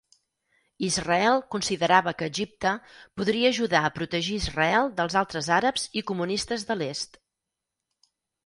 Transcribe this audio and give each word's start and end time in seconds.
Israel 0.85 1.43
considerava 1.55 2.11
que 2.21 2.29
Egipte 2.31 2.71
podria 3.21 3.49
ajudar 3.55 3.83
a 3.89 3.93
protegir 3.99 4.39
Israel 4.45 4.91
dels 5.01 5.19
altres 5.23 5.51
àrabs 5.59 5.87
i 6.03 6.07
comunistes 6.13 6.67
de 6.71 6.79
l"est. 6.79 7.23